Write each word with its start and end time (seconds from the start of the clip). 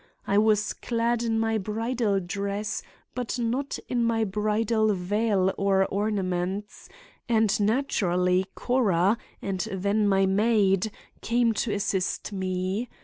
I 0.25 0.39
was 0.39 0.73
clad 0.73 1.21
in 1.21 1.39
my 1.39 1.59
bridal 1.59 2.19
dress, 2.19 2.81
but 3.13 3.37
not 3.37 3.77
in 3.87 4.03
my 4.03 4.23
bridal 4.23 4.95
veil 4.95 5.53
or 5.59 5.85
ornaments, 5.85 6.89
and 7.29 7.59
naturally 7.59 8.47
Cora, 8.55 9.19
and 9.43 9.59
then 9.71 10.07
my 10.07 10.25
maid, 10.25 10.89
came 11.21 11.53
to 11.53 11.71
assist 11.75 12.33
me. 12.33 12.89